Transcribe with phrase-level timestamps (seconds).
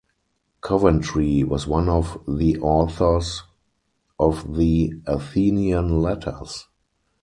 [0.61, 3.43] Coventry was one of the authors
[4.17, 6.65] of the "Athenian Letters".